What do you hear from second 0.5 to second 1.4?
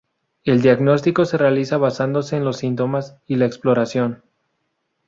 diagnóstico se